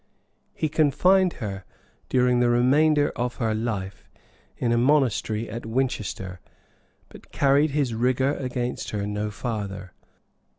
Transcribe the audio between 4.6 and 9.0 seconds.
a monastery at Winchester; but carried his rigor against